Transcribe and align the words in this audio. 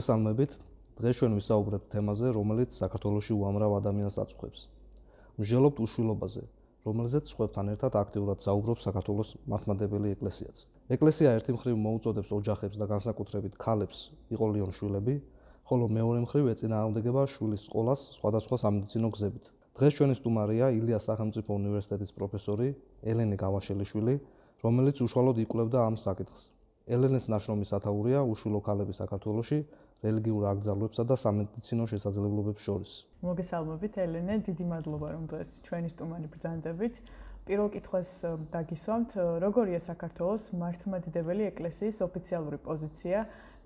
მოგესალმებით. 0.00 0.52
დღეს 0.96 1.16
ჩვენ 1.20 1.32
ვისაუბრებთ 1.36 1.86
თემაზე, 1.92 2.28
რომელიც 2.32 2.70
საქართველოსი 2.72 3.32
უამრავ 3.36 3.72
ადამიანს 3.80 4.16
აწუხებს. 4.22 4.60
მსჯელობთ 5.36 5.76
უშვილობაზე, 5.84 6.42
რომელზეც 6.88 7.24
სხვებთან 7.32 7.66
ერთად 7.74 7.92
აქტიურად 8.00 8.38
საუბრობს 8.40 8.82
საქართველოს 8.88 9.30
მართლმადიდებელი 9.44 10.08
ეკლესიაც. 10.16 10.56
ეკლესია 10.96 11.28
ერთი 11.36 11.52
მხრივ 11.52 11.76
მოუწოდებს 11.84 12.30
ოჯახებს 12.32 12.76
და 12.80 12.86
განსაკუთრებით 12.92 13.54
ქალებს 13.60 13.98
იყოლიონ 14.32 14.70
შვილები, 14.72 15.14
ხოლო 15.68 15.84
მეორე 15.96 16.20
მხრივ 16.24 16.44
ეწინააღმდეგება 16.54 17.22
შვილის 17.34 17.62
სკოლას 17.68 18.00
სხვადასხვა 18.16 18.56
სამედიცინო 18.64 19.08
გზებით. 19.12 19.44
დღეს 19.76 19.92
ჩვენი 20.00 20.14
სტუმარია 20.16 20.66
ილიას 20.80 21.04
სახელმწიფო 21.12 21.50
უნივერსიტეტის 21.60 22.10
პროფესორი 22.16 22.68
ელენე 23.04 23.36
გავაშელიშვილი, 23.44 24.14
რომელიც 24.64 24.96
უშუალოდ 25.04 25.36
იკვლევდა 25.44 25.78
ამ 25.88 25.96
საკითხს. 26.00 26.42
ელენეს 26.90 27.28
ნაშრომის 27.30 27.70
ათაურია 27.76 28.20
უშვილო 28.26 28.60
ქალები 28.66 28.94
საქართველოში 28.96 29.58
რელიგიურ 30.04 30.44
აკრძალვებსა 30.50 31.04
და 31.10 31.16
სამედიცინო 31.22 31.84
შესაძლებლობებს 31.92 32.62
შორის. 32.68 32.92
მოგესალმებით 33.28 33.94
ელენე, 34.04 34.34
დიდი 34.48 34.64
მადლობა 34.72 35.08
რომ 35.14 35.24
დღეს 35.32 35.50
ჩვენი 35.66 35.88
სტუმარი 35.94 36.28
ბრძანდებით. 36.32 36.94
პირველ 37.48 37.68
კითხვას 37.74 38.10
დაგისვამთ, 38.54 39.10
როგორია 39.44 39.80
საქართველოს 39.90 40.44
მართლმადიდებელი 40.62 41.42
ეკლესიის 41.52 41.98
ოფიციალური 42.08 42.58
პოზიცია 42.68 43.18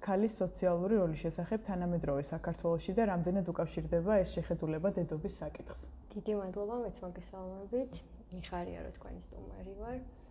ქალის 0.05 0.35
სოციალური 0.43 0.95
როლის 1.01 1.21
შესახებ 1.25 1.61
თანამედროვე 1.69 2.23
საქართველოსში 2.35 2.93
და 2.99 3.03
რამდენად 3.13 3.47
უკავშირდება 3.55 4.19
ეს 4.25 4.35
შეხედულება 4.37 4.89
დედობის 4.99 5.39
საკითხს? 5.43 5.87
დიდი 6.15 6.35
მადლობა, 6.41 6.75
მეც 6.85 6.97
მოგესალმებით. 7.07 7.91
მიხარია 8.35 8.81
რომ 8.85 8.93
თქვენი 8.99 9.21
სტუმარი 9.27 9.75
ვარ. 9.81 9.97
აა 10.03 10.24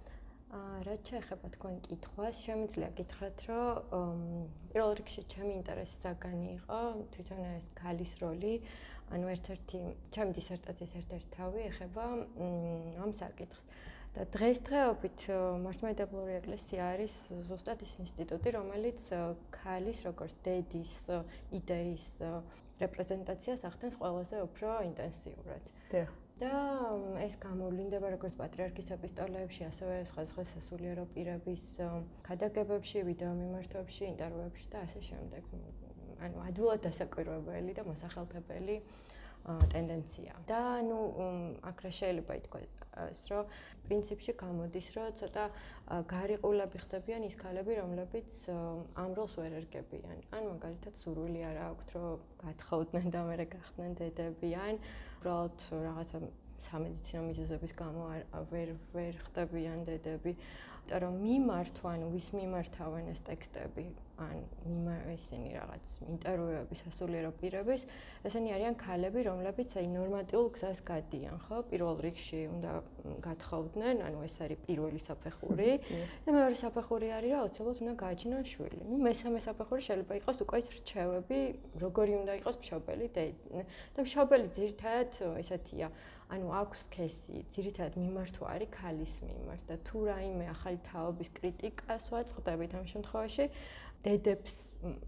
რაც 0.86 1.10
შეეხება 1.10 1.50
თქვენ 1.56 1.78
კითხვას, 1.88 2.42
შემიძლია 2.46 2.90
გითხრათ, 2.98 3.38
რომ 3.50 4.18
პირველ 4.74 4.92
რიგში 5.00 5.24
ჩემი 5.34 5.54
ინტერესი 5.60 5.96
საგანი 6.04 6.50
იყო 6.58 6.82
თვითონ 7.16 7.42
ეს 7.58 7.70
ქალის 7.80 8.14
როლი, 8.22 8.54
ანუ 9.14 9.32
ერთ-ერთი 9.34 9.80
ჩემი 10.14 10.38
დისერტაციის 10.38 10.94
ერთ-ერთი 11.00 11.30
თავი 11.38 11.66
ეხება 11.72 12.06
ამ 13.04 13.12
საკითხს. 13.22 13.64
და 14.14 14.28
დღესდღეობით 14.30 15.24
მართლმადიდებლური 15.66 16.34
ეკლესია 16.38 16.90
არის 16.94 17.14
ზუსტად 17.50 17.82
ის 17.82 17.94
ინსტიტუტი, 18.04 18.54
რომელიც 18.54 19.08
ქალის 19.58 20.04
როგორც 20.06 20.36
დედის 20.46 20.94
იდეის 21.60 22.06
რეპრეზენტაციას 22.84 23.66
ახდენს 23.74 23.98
ყველაზე 23.98 24.44
უფრო 24.46 24.76
ინტენსიურად. 24.90 25.74
დიახ. 25.90 26.23
და 26.42 26.54
ეს 27.22 27.38
გამოვლინდება 27.38 28.10
როგორც 28.16 28.36
პატრიარქის 28.42 28.90
ეპისტოლეებში, 28.98 29.62
ასევე 29.70 29.96
სხვადასხვა 30.10 30.44
სასულიერო 30.54 31.06
პირების 31.14 31.64
ქადაგებებში, 32.26 33.06
ვიდეო 33.10 33.34
მიმართვებში, 33.38 34.04
ინტერვიუებში 34.14 34.68
და 34.74 34.78
ასე 34.88 35.02
შემდეგ. 35.10 35.44
ანუ 36.24 36.38
ადვილად 36.50 36.82
დასაკვირვებელი 36.88 37.72
და 37.78 37.84
მოსახელთებელი 37.86 38.76
ტენდენცია. 39.44 40.34
და 40.48 40.58
ანუ 40.80 41.00
აქ 41.68 41.78
რა 41.84 41.92
შეიძლება 42.00 42.34
ითქვას, 42.40 43.22
რომ 43.28 43.44
პრინციპში 43.88 44.32
გამოდის, 44.40 44.88
რომ 44.96 45.08
ცოტა 45.20 45.44
გარიყულები 46.08 46.78
ხდებიან 46.80 47.22
ის 47.28 47.36
ქალები, 47.36 47.74
რომლებიც 47.84 48.32
ამ 48.96 49.12
როლს 49.20 49.34
ვერ 49.36 49.52
ერგებიან. 49.60 50.18
ან 50.32 50.44
მაგალითად 50.48 50.94
სურვილი 50.96 51.42
არ 51.44 51.58
აქვთ, 51.70 51.88
რომ 51.92 52.24
გათხოვდნენ 52.40 53.08
და 53.12 53.22
მერე 53.28 53.46
გახდნენ 53.52 53.92
დედები, 54.00 54.50
ან 54.56 54.76
უბრალოდ 55.24 55.62
რაღაცა 55.72 56.20
სამედიცინო 56.64 57.22
მიზეზების 57.24 57.74
გამო 57.80 58.08
ვერ 58.52 58.72
ვერ 58.92 59.20
ხდებიან 59.24 59.86
დედები. 59.88 60.34
იმიტომ 60.36 61.00
რომ 61.04 61.14
მიმართვა, 61.24 61.92
ანუ 61.96 62.08
ვის 62.12 62.28
მიმართავენ 62.36 63.08
ეს 63.14 63.22
ტექსტები, 63.24 63.86
ან 64.22 64.46
ისინი 65.10 65.50
რაღაც 65.58 65.86
ინტერვიუების 66.06 66.82
ასულიერო 66.90 67.32
პირების, 67.42 67.82
ესენი 68.30 68.54
არიან 68.54 68.76
ქალები, 68.78 69.24
რომლებიც 69.26 69.74
აი 69.74 69.88
ნორმატიულ 69.90 70.48
გზას 70.54 70.80
გადიან, 70.86 71.36
ხო? 71.48 71.58
პირველ 71.74 71.98
რიგში 72.06 72.42
უნდა 72.54 72.72
გათხოვდნენ, 73.26 73.96
ანუ 74.06 74.20
ეს 74.28 74.36
არის 74.46 74.60
პირველი 74.70 75.00
საფეხური. 75.02 75.70
და 76.24 76.30
მეორე 76.30 76.56
საფეხური 76.62 77.08
არის, 77.18 77.32
რომ 77.34 77.42
აუცილებლად 77.42 77.82
უნდა 77.84 77.94
გააჩინონ 78.04 78.44
შვილი. 78.54 78.82
ნუ 78.90 78.98
მესამე 79.02 79.40
საფეხური 79.48 79.82
შეიძლება 79.82 80.14
იყოს 80.22 80.38
უკვე 80.46 80.58
ის 80.62 80.68
რჩევები, 80.78 81.40
როგორი 81.82 82.14
უნდა 82.22 82.34
იყოს 82.40 82.56
მშობელი 82.62 83.06
და 83.18 83.24
და 83.98 84.00
მშობელი 84.06 84.48
ძირთად 84.54 85.10
ესეთია. 85.42 85.90
ანუ 86.34 86.50
აქვს 86.56 86.80
სქესი, 86.88 87.40
ძირითადად 87.54 87.98
მიმართვა 88.00 88.46
არის 88.56 88.70
ქალის 88.74 89.14
მიმართ 89.28 89.62
და 89.70 89.76
თუ 89.86 89.98
რაიმე 90.08 90.46
ახალი 90.50 90.80
თაობის 90.88 91.30
კრიტიკას 91.38 92.04
ვაწყდებით 92.14 92.72
ამ 92.80 92.86
შემთხვევაში, 92.90 93.46
დედებს 94.04 94.56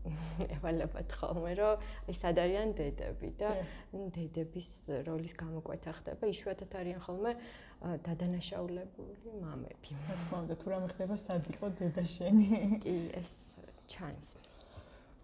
ევალებათ 0.55 1.15
ხოლმე, 1.19 1.51
რომ 1.59 1.83
ეს 2.11 2.19
სად 2.23 2.39
არიან 2.39 2.71
დედები 2.77 3.29
და 3.39 3.51
დედების 4.15 4.69
როლის 5.07 5.33
გამოკვეთა 5.35 5.91
ხდება, 5.99 6.29
იშვიათად 6.31 6.77
არიან 6.79 7.01
ხოლმე 7.03 7.33
დადანაშაულებული 8.05 9.35
მამები. 9.43 9.91
რა 10.07 10.15
თქმა 10.21 10.37
უნდა, 10.45 10.55
თუ 10.61 10.67
რამე 10.71 10.87
ხდება, 10.95 11.15
სად 11.19 11.43
იყო 11.51 11.67
დედა 11.79 12.03
შენი? 12.07 12.47
კი, 12.83 12.95
ეს 13.19 13.31
ჩანს. 13.91 14.31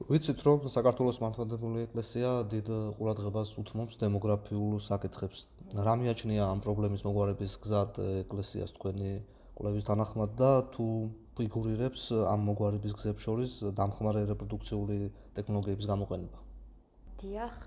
ვიცით 0.01 0.39
რომ 0.41 0.65
საქართველოს 0.73 1.17
მართლმადიდებელი 1.21 1.81
ეკლესია 1.85 2.29
დიდ 2.49 2.67
ყურადღებას 2.97 3.49
უთმობს 3.61 3.99
დემოგრაფიულ 4.01 4.81
საკითხებს. 4.81 5.45
რა 5.77 5.93
მიაჩნია 6.01 6.43
ამ 6.49 6.59
პრობლემის 6.65 7.05
მოგვარების 7.05 7.53
გზად 7.61 8.01
ეკლესიას 8.25 8.73
თქვენი 8.75 9.11
კვლევის 9.61 9.85
თანახმად 9.85 10.31
და 10.41 10.51
თუ 10.73 10.87
ფიგურირებს 11.37 12.03
ამ 12.33 12.47
მოგვარების 12.51 12.95
გზებს 12.99 13.27
შორის 13.27 13.57
დამხმარე 13.81 14.23
რეპროდუქციული 14.31 14.97
ტექნოლოგიების 15.39 15.91
გამოყენება? 15.91 16.47
დიახ, 17.21 17.57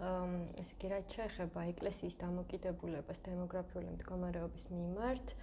ესე 0.58 0.72
იგი 0.74 0.88
რაც 0.90 1.12
შეეხება 1.14 1.62
ეკლესიის 1.72 2.16
დამოკიდებულებას 2.18 3.20
დემოგრაფიული 3.26 3.92
მდგომარეობის 3.94 4.64
მიმართ, 4.74 5.34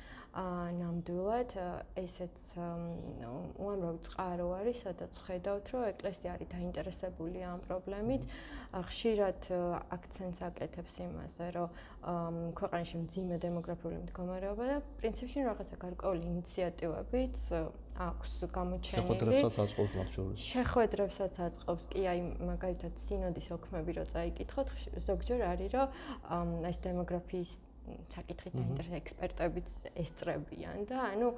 აა 0.42 0.66
ნამდვილად 0.80 1.56
ესეც 2.02 2.42
უამრავ 2.60 4.02
წყარო 4.08 4.48
არის, 4.58 4.84
სადაც 4.84 5.22
ხედავთ, 5.28 5.72
რომ 5.76 5.88
ეკლესია 5.94 6.36
არის 6.36 6.52
დაინტერესებული 6.56 7.40
ამ 7.54 7.64
პრობლემით. 7.68 8.28
ხშირად 8.72 9.48
აქცენტს 9.92 10.40
აკეთებს 10.48 10.94
იმაზე, 11.04 11.46
რომ 11.56 12.38
ქვეყანაში 12.56 12.96
მძიმე 13.04 13.36
დემოგრაფიული 13.44 13.98
მდგომარეობა 14.08 14.64
და 14.72 14.78
პრინციპში 15.02 15.44
რაღაცა 15.48 15.76
გარკვეული 15.82 16.24
ინიციატივებიც 16.32 17.38
აქვს 18.08 18.32
გამოჩენილი. 18.56 19.04
შეხვედრებსაც 19.04 19.56
აწყობს 19.64 19.92
მათ 20.00 20.10
შორის. 20.16 20.38
შეხვედრებსაც 20.56 21.34
აწყობს, 21.48 21.84
კი, 21.92 22.02
აი 22.12 22.20
მაგალითად 22.52 22.94
სინოდის 22.96 23.48
ოქმები 23.60 23.92
რო 24.00 24.06
წაიკითხოთ, 24.14 24.68
ზოგჯერ 25.04 25.40
არის 25.52 25.70
რომ 25.76 25.88
ეს 26.72 26.78
დემოგრაფიის 26.88 27.52
საკითხით 28.16 28.54
დაინტერესებული 28.56 29.00
ექსპერტებიც 29.02 29.70
ესწრებიან 30.04 30.86
და 30.92 31.00
ანუ 31.12 31.30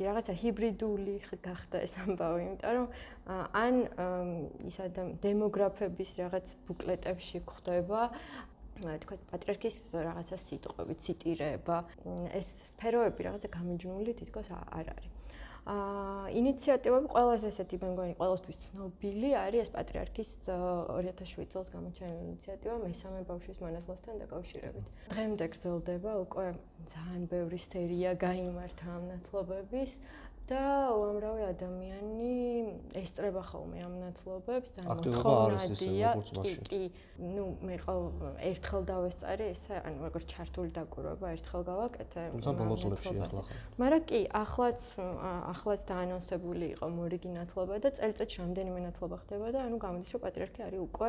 რაღაცა 0.00 0.34
ჰიბრიდული 0.42 1.14
გახდა 1.46 1.82
ეს 1.86 1.96
ამბავი, 2.04 2.44
იმიტომ 2.46 2.76
რომ 2.78 2.86
ან 3.62 3.74
ის 4.70 4.76
ადამ 4.86 5.14
დემოგრაფების 5.24 6.10
რაღაც 6.20 6.52
ბუკლეტებში 6.68 7.42
გვხვდება 7.48 8.00
თქვა 8.76 9.16
პატრიარქის 9.32 9.76
რაღაცა 9.96 10.36
სიტყვები, 10.36 10.94
ციტირება, 11.00 11.76
ეს 12.36 12.48
სფეროები 12.74 13.28
რაღაცა 13.30 13.48
გამიჯნული 13.56 14.12
თითქოს 14.20 14.52
არ 14.52 14.92
არის. 14.92 15.15
აა 15.66 16.30
ინიციატივები 16.38 17.08
ყველაზე 17.10 17.48
ესეთი 17.50 17.78
მე 17.82 17.88
მგონი 17.90 18.14
ყოველთვის 18.20 18.58
ცნობილი 18.66 19.30
არის 19.34 19.62
ეს 19.64 19.70
პატრიარქის 19.74 20.30
2007 20.46 21.48
წელს 21.52 21.70
გამოჩენილი 21.74 22.20
ინიციატივა 22.26 22.76
მესამე 22.82 23.22
ბავშვის 23.30 23.58
მონათლასთან 23.64 24.20
დაკავშირებით. 24.22 24.86
დღემდე 25.10 25.48
გრძელდება 25.56 26.12
უკვე 26.22 26.46
ძალიან 26.94 27.22
ბევრი 27.34 27.58
სერია 27.66 28.14
გამართა 28.14 28.86
ამ 28.94 29.02
ნათლობების 29.10 29.98
და 30.46 30.94
უამრავი 30.94 31.42
ადამიანი 31.50 32.34
ესწრება 33.00 33.42
ხოლმე 33.50 33.82
ამ 33.82 33.94
ნათლობებს, 33.98 34.68
ძალიან 34.76 34.88
მოთხოვნადია. 35.02 36.10
კი, 36.22 36.52
კი. 36.70 36.82
ნუ 37.18 37.44
მე 37.66 37.76
ყო 37.82 37.94
ერთხელ 38.50 38.82
დავესწარი 38.90 39.44
ესე, 39.50 39.74
ანუ 39.82 39.98
როგორც 40.06 40.26
ჩართული 40.30 40.70
დაკვირვება 40.78 41.26
ერთხელ 41.34 41.62
გავაკეთე. 41.66 42.22
თუმცა 42.36 42.50
ბოლოს 42.62 42.78
წლებში 42.86 43.14
ახლა 43.26 43.42
ხარ. 43.42 43.58
მაგრამ 43.82 44.02
კი, 44.06 44.20
ახლაც 44.42 44.80
ახლაც 45.56 45.80
დაანონსებული 45.90 46.66
იყო 46.78 46.86
მორიგი 46.94 47.30
ნათლობა 47.34 47.74
და 47.82 47.88
წელიწადში 47.98 48.38
რამდენიმე 48.46 48.80
ნათლობა 48.86 49.16
ხდება 49.26 49.46
და 49.50 49.58
ანუ 49.66 49.76
გამოდის 49.82 50.10
რომ 50.14 50.20
პატრიარქი 50.26 50.60
არის 50.68 50.80
უკვე 50.86 51.08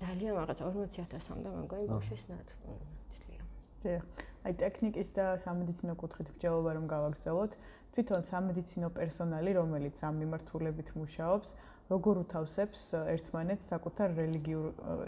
ძალიან 0.00 0.32
რაღაც 0.40 0.58
40000-მდე 0.64 1.48
მაგარი 1.52 1.84
ბავშვის 1.92 2.24
ნათლია. 2.32 4.00
აი 4.42 4.54
ტექნიკის 4.58 5.08
და 5.14 5.26
სამედიცინო 5.42 5.94
კუთხით 5.98 6.28
გჯელობა 6.34 6.70
რომ 6.74 6.86
გავაგრძელოთ, 6.90 7.52
თვითონ 7.92 8.22
სამედიცინო 8.24 8.88
პერსონალი, 8.96 9.52
რომელიც 9.60 9.96
ამ 10.08 10.14
მიმართულებით 10.22 10.92
მუშაობს, 10.96 11.50
როგორ 11.92 12.20
უთავსებს 12.24 12.82
ერთმანეთს 13.14 13.68
საკუთარ 13.72 14.14
რელიგიურ 14.16 14.66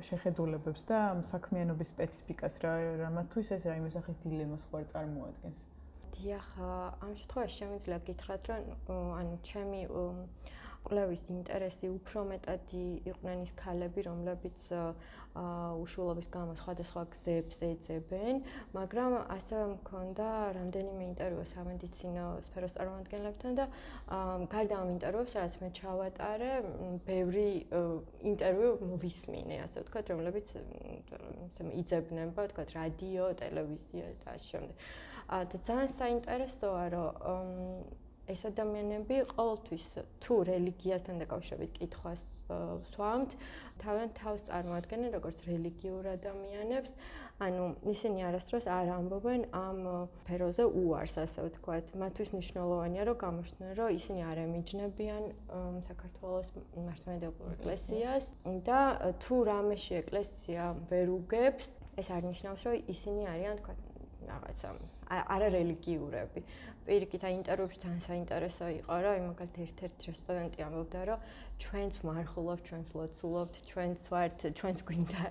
შეხედულებებს 0.09 0.83
და 0.91 0.99
საქმიანობის 1.31 1.93
სპეციფიკას 1.95 2.61
რა 2.65 2.75
რამათვის 3.01 3.53
ეს 3.57 3.65
რაიმე 3.71 3.91
სახის 3.97 4.21
დილემას 4.25 4.67
ხوار 4.69 4.85
წარმოადგენს. 4.93 5.65
დიახ, 6.15 6.49
ამ 7.05 7.13
შემთხვევაში 7.21 7.57
შემიძლია 7.61 7.99
გითხრათ, 8.09 8.45
რომ 8.89 9.07
ანუ 9.21 9.35
ჩემი 9.49 9.81
კლევის 10.85 11.23
ინტერესი 11.33 11.89
უფრო 11.95 12.25
მეტად 12.29 12.73
იყვნენ 13.11 13.45
ის 13.47 13.53
ქალები, 13.57 14.05
რომლებიც 14.05 14.67
უშუალობის 15.35 16.29
გამო 16.31 16.53
სხვადასხვა 16.55 17.03
გზებს 17.11 17.57
ეძებენ, 17.67 18.37
მაგრამ 18.77 19.15
ასევე 19.35 19.65
მქონდა 19.73 20.27
რამდენიმე 20.55 21.03
ინტერვიუ 21.11 21.47
სამედიცინო 21.51 22.27
სფეროს 22.47 22.77
წარმომადგენლებთან 22.79 23.59
და 23.59 23.67
გარდა 24.55 24.75
ამ 24.79 24.93
ინტერვიუებს, 24.95 25.35
რაც 25.41 25.57
მე 25.65 25.71
ჩავატარე, 25.81 26.53
ბევრი 27.09 27.49
ინტერვიუ 28.31 28.71
ვისმინე, 29.03 29.59
ასე 29.67 29.83
ვთქვათ, 29.83 30.15
რომლებიც 30.15 30.55
იძებნება, 31.83 32.47
ვთქვათ, 32.47 32.71
რადიო, 32.79 33.27
ტელევიზია 33.43 34.07
და 34.23 34.39
ასე 34.39 34.47
შემდეგ. 34.55 34.77
და 35.25 35.57
ძალიან 35.67 35.91
საინტერესოა, 35.99 36.85
რომ 36.95 37.47
ეს 38.33 38.41
ადამიანები 38.49 39.17
ყოველთვის 39.35 39.85
თუ 40.25 40.35
რელიგიასთან 40.49 41.21
დაკავშირებით 41.23 41.73
კითხვას 41.77 42.23
სვამთ, 42.95 43.37
თავენ 43.85 44.09
თავს 44.17 44.47
წარმოადგენენ 44.49 45.11
როგორც 45.17 45.45
რელიგიურ 45.49 46.09
ადამიანებს, 46.17 46.97
ანუ 47.45 47.65
ისინი 47.91 48.25
არასდროს 48.31 48.67
არ 48.71 48.91
ამბობენ 48.95 49.41
ამ 49.59 49.79
ფეროზე 50.29 50.65
უარს, 50.65 51.17
ასე 51.19 51.47
ვთქვათ. 51.49 51.93
მათთვის 52.01 52.31
მნიშვნელოვანია, 52.35 53.03
რომ 53.11 53.17
გამოჩნდნენ, 53.25 53.73
რომ 53.79 53.89
ისინი 53.99 54.21
არ 54.31 54.39
ემიჯნებიან 54.47 55.25
საქართველოს 55.89 56.49
მართლმადიდებლურ 56.79 57.51
ეკლესიას 57.59 58.25
და 58.69 58.81
თუ 59.25 59.35
რამეში 59.51 59.93
ეკლესია 60.03 60.63
ვერ 60.91 61.07
უგებს, 61.19 61.67
ეს 62.01 62.09
არ 62.15 62.23
ნიშნავს, 62.31 62.61
რომ 62.65 62.75
ისინი 62.95 63.23
არიან, 63.35 63.59
ვთქვათ, 63.59 63.81
რაღაცა 64.31 64.69
არარელიგიურები. 65.11 66.41
პირიქით 66.85 67.23
აი 67.25 67.35
ინტერვიუში 67.41 67.79
ძალიან 67.85 68.03
საინტერესო 68.05 68.67
იყო 68.85 68.97
რა, 69.05 69.13
მაგალითად 69.25 69.61
ერთ-ერთი 69.65 70.05
რესპონდენტი 70.11 70.65
ამბობდა, 70.67 71.01
რომ 71.09 71.19
ჩვენც 71.65 71.95
მარხულობთ, 72.05 72.65
ჩვენც 72.69 72.89
ლოცულობთ, 72.99 73.55
ჩვენც 73.71 74.01
ვართ, 74.13 74.39
ჩვენც 74.59 74.79
გვინდა 74.89 75.23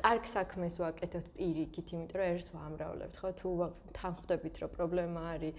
კარგ 0.00 0.24
საქმეს 0.32 0.74
ვაკეთებთ 0.80 1.28
პირიქით, 1.36 1.86
იმიტომ 1.94 2.18
რომ 2.20 2.28
ერთს 2.34 2.48
ვამრავლებთ, 2.54 3.14
ხო? 3.20 3.30
თუ 3.40 3.48
თანხდებით, 3.98 4.54
რომ 4.64 4.70
პრობლემა 4.78 5.22
არის 5.34 5.54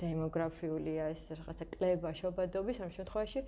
დემოგრაფიული 0.00 0.94
ეს 1.06 1.20
რაღაცა 1.38 1.64
კლება, 1.76 2.10
შობადობის, 2.20 2.80
ამ 2.80 2.90
შემთხვევაში 2.96 3.40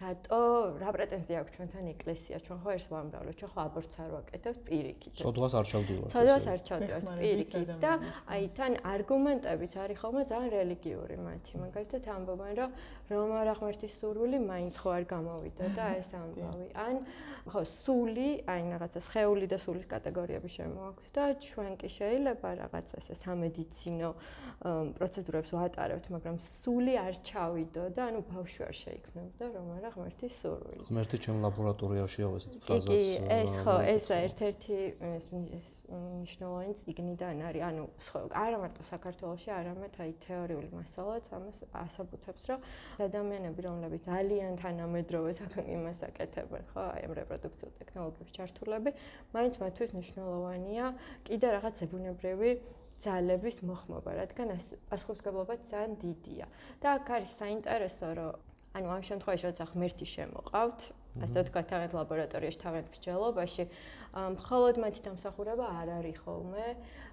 რატო 0.00 0.40
რა 0.80 0.90
პრეტენზია 0.96 1.40
აქვს 1.44 1.52
ჩვენთან 1.56 1.88
ეკლესიას 1.92 2.44
ჩვენ 2.46 2.58
ხო 2.64 2.70
ერთს 2.72 2.88
ვამბავლობთ 2.88 3.36
ჩვენ 3.40 3.50
ხო 3.52 3.60
აბორტს 3.68 3.96
არ 4.00 4.10
ვაკეთებთ 4.16 4.60
პირიქით. 4.68 5.14
ცოდვას 5.20 5.54
არ 5.60 5.66
ჩავდივართ 5.70 6.10
ცოდვას 6.14 6.46
არ 6.52 6.60
ჩავდივართ 6.70 7.06
პირიქით. 7.20 7.68
და 7.84 7.92
აი 8.32 8.44
თან 8.56 8.72
არგუმენტებიც 8.94 9.74
არის 9.84 9.96
ხოლმე 10.00 10.22
ძალიან 10.32 10.50
რელიგიური 10.56 11.16
მათი. 11.20 11.52
მაგალითად 11.64 12.02
ამბობენ 12.16 12.52
რომ 12.60 12.70
რომ 13.10 13.28
არა 13.40 13.54
ღმერთის 13.60 13.92
სურვილი 14.00 14.38
მაინც 14.40 14.74
ხო 14.80 14.88
არ 14.96 15.04
გამოვიდა 15.12 15.64
და 15.76 15.84
ეს 16.00 16.10
ამბავი. 16.16 16.68
ან 16.86 16.94
ხო 17.50 17.60
სული 17.64 18.28
აი 18.48 18.60
რაღაცა 18.72 19.00
სხეული 19.04 19.46
და 19.52 19.58
სულის 19.60 19.86
კატეგორიები 19.90 20.48
შემოაქვთ 20.48 21.06
და 21.12 21.24
ჩვენ 21.44 21.72
კი 21.80 21.88
შეიძლება 21.88 22.48
რაღაცა 22.60 22.94
ესე 23.00 23.14
სამედიცინო 23.20 24.10
პროცედურებს 24.96 25.50
ვატარებთ 25.56 26.06
მაგრამ 26.14 26.36
სული 26.60 26.94
არ 27.00 27.14
ჩავიდო 27.24 27.84
და 27.96 28.02
ანუ 28.12 28.20
ბავშვი 28.28 28.62
არ 28.68 28.76
შეიქმნებოდა 28.84 29.46
რომ 29.56 29.66
არა 29.80 29.89
ღმერთის 29.94 30.34
სურვილი. 30.40 30.82
ღმერთი 30.88 31.16
ჩემ 31.24 31.36
ლაბორატორიაშია 31.44 32.26
ესეთ 32.38 32.54
ფრაზას. 32.64 32.90
კი, 32.90 33.00
ეს 33.40 33.52
ხო, 33.64 33.76
ეს 33.94 34.06
ერთ-ერთი 34.10 34.78
მნიშვნელოვანი 35.90 36.72
ციგნიდან 36.80 37.36
არის. 37.48 37.62
ანუ 37.70 37.82
არა 38.30 38.58
მარტო 38.62 38.82
საქართველოში, 38.92 39.48
არამედ 39.60 39.92
აი 40.00 40.12
თეორიული 40.26 40.68
მასალაც 40.74 41.24
ამას 41.36 41.56
ასაბუთებს, 41.84 42.42
რომ 42.50 42.60
ადამიანები, 43.06 43.60
რომლებიც 43.68 44.02
ძალიან 44.10 44.52
თანამედროვე 44.62 45.30
იმას 45.76 45.98
აკეთებენ, 46.08 46.64
ხო, 46.70 46.82
აი 46.94 47.02
ამ 47.06 47.12
რეპროდუქციულ 47.20 47.72
ტექნოლოგიებში 47.80 48.34
ჩართულები, 48.38 48.90
მაინც 49.34 49.54
მათთვის 49.62 49.90
მნიშვნელოვანია 49.96 50.84
კიდე 51.26 51.46
რაღაც 51.56 51.74
ზებუნებრივი 51.80 52.50
ძალების 53.00 53.56
მოხმობა, 53.64 54.10
რადგან 54.20 54.48
ასხობსგებლობა 54.92 55.54
ძალიან 55.72 55.92
დიდია. 56.04 56.46
და 56.84 56.88
აქ 57.00 57.06
არის 57.16 57.30
საინტერესო, 57.40 58.08
რომ 58.18 58.49
ანუ 58.78 58.88
ამ 58.94 59.02
შემთხვევაში 59.02 59.44
როცა 59.50 59.64
ღმერთი 59.72 60.06
შემოყავთ, 60.06 60.80
ასე 61.26 61.38
ვთქვათ, 61.42 61.66
თავად 61.72 61.94
ლაბორატორიაში, 61.98 62.58
თავად 62.62 62.84
მსჯელობაში, 62.94 63.64
მხოლოდ 64.38 64.74
მათი 64.84 65.00
დამსახურება 65.06 65.66
არ 65.80 65.88
არის 65.98 66.18
ხოლმე, 66.22 66.66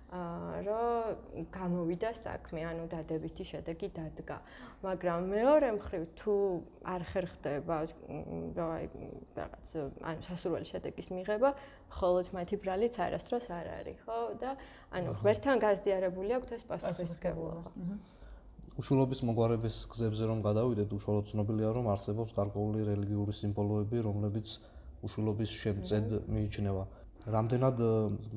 რომ 0.08 1.48
გამოვიდა 1.52 2.12
საქმე, 2.16 2.62
ანუ 2.64 2.84
დადებითი 2.94 3.44
შედეგი 3.44 3.90
დადგა. 3.98 4.38
მაგრამ 4.86 5.22
მეორე 5.34 5.70
მხრივ 5.82 6.04
თუ 6.16 6.36
არ 6.88 7.02
ხერხდება, 7.12 7.76
რა 8.56 8.68
აი 8.78 8.86
რაღაც 9.36 9.68
ანუ 10.08 10.22
სასურველი 10.30 10.68
შედეგის 10.72 11.08
მიღება, 11.12 11.50
მხოლოდ 11.92 12.26
მათი 12.38 12.56
ბრალიც 12.64 12.96
არასდროს 13.04 13.48
არ 13.52 13.68
არის, 13.82 13.98
ხო? 14.06 14.18
და 14.40 14.56
ანუ 14.96 15.10
ღმერთთან 15.20 15.58
გაზიარებული 15.66 16.32
აქვს 16.38 16.50
ეს 16.56 16.64
პასუხისმგებლობა. 16.72 17.62
აჰა. 17.68 18.17
უშუალობის 18.78 19.24
მოგვარების 19.26 19.76
გზებზე 19.90 20.26
რომ 20.30 20.40
გადავიდეთ, 20.46 20.92
უშუალოდ 20.94 21.26
ცნობილია 21.32 21.70
რომ 21.74 21.88
არსებობს 21.94 22.32
გარკვეული 22.38 22.84
რელიგიური 22.86 23.34
სიმბოლოები, 23.34 23.98
რომლებიც 24.06 24.48
უშუალობის 25.08 25.50
შემწედ 25.62 26.08
მიიჩნევა. 26.30 26.84
რამდენად 27.36 27.82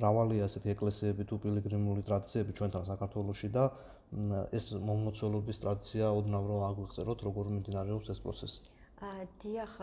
მრავალია 0.00 0.48
ასეთი 0.48 0.72
ეკლესიები 0.74 1.26
თუ 1.28 1.36
პილიგრიმული 1.44 2.02
ტრადიციები 2.08 2.56
ჩვენთან 2.56 2.82
საქართველოში 2.88 3.48
და 3.56 3.64
ეს 4.58 4.64
მომლოცველობის 4.88 5.60
ტრადიცია 5.62 6.08
ოდნავ 6.18 6.44
რომ 6.50 6.64
აგვიღწეროთ, 6.70 7.18
როგორ 7.28 7.44
მიმდინარეობს 7.54 8.10
ეს 8.10 8.20
პროცესი? 8.24 8.60
დიახ, 9.00 9.74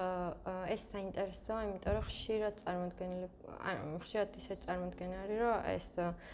ეს 0.69 0.83
საინტერესოა, 0.93 1.61
იმიტომ 1.65 1.93
რომ 1.97 2.03
ხშირად 2.05 2.59
წარმოქმნილი, 2.61 3.29
ანუ 3.65 3.97
ხშირად 4.03 4.37
ისე 4.37 4.57
წარმოქმნილი 4.61 5.17
არის, 5.17 5.39
რომ 5.41 5.57
ეს 5.73 5.87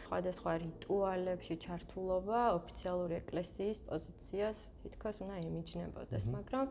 სხვადასხვა 0.04 0.52
რიტუალებში 0.64 1.56
ჩართულობა 1.64 2.42
ოფიციალური 2.60 3.16
ეკლესიის 3.24 3.80
პოზიციას 3.88 4.58
თითქოს 4.84 5.16
უნდა 5.24 5.36
ემიჯნებოდეს, 5.48 6.24
მაგრამ 6.36 6.66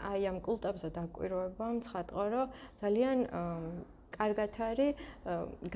აი 0.00 0.20
ამ 0.32 0.38
კულტებზე 0.48 0.88
დაკვირვებამ 0.96 1.76
ცხადყო, 1.84 2.24
რომ 2.32 2.46
ძალიან 2.80 3.18
კარგად 4.16 4.52
არის 4.64 4.96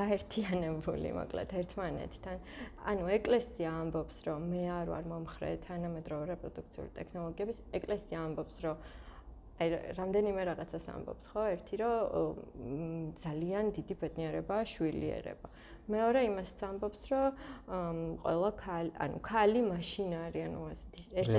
გაერთიანებული 0.01 1.09
მოკლედ 1.13 1.51
ერთმანეთთან. 1.61 2.37
ანუ 2.89 3.05
ეკლესია 3.21 3.69
ამბობს, 3.85 4.17
რომ 4.27 4.41
მე 4.49 4.65
არ 4.81 4.87
ვარ 4.97 5.05
მომხრე 5.13 5.51
თანამედროვე 5.69 6.25
რეპროდუქციული 6.33 6.91
ტექნოლოგიების, 6.99 7.59
ეკლესია 7.79 8.19
ამბობს, 8.27 8.57
რომ 8.65 8.77
აი 9.55 9.69
რამდენიმე 9.99 10.43
რაღაცას 10.51 10.87
ამბობს 10.91 11.27
ხო? 11.31 11.43
ერთი 11.55 11.75
რომ 11.79 12.39
ძალიან 13.23 13.65
დიდი 13.77 13.95
ბედნიერებაა 14.03 14.63
შვილიერება 14.67 15.49
მეორე 15.95 16.21
იმას 16.27 16.51
ამბობს 16.65 17.03
რომ 17.13 17.27
ყველა 18.25 18.51
ქალი 18.59 18.91
ანუ 19.05 19.19
ქალი 19.31 19.61
მაშინ 19.69 20.11
არის 20.25 20.43
ანუ 20.49 20.61
ესე 21.23 21.39